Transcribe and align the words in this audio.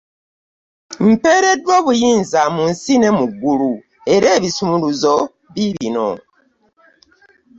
Mpeereddwa 1.09 1.73
obuyinza 1.79 2.41
mu 2.55 2.63
nsi 2.71 2.93
ne 2.97 3.09
mu 3.17 3.25
ggulu 3.31 3.71
era 4.13 4.27
ebisumuluzo 4.37 5.13
biibino. 5.53 6.09